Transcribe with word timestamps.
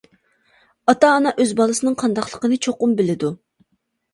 ئاتا-ئانا 0.93 1.33
ئۆز 1.45 1.53
بالىسىنىڭ 1.61 1.99
قانداقلىقىنى 2.05 2.59
چوقۇم 2.69 2.97
بىلىدۇ. 3.03 3.31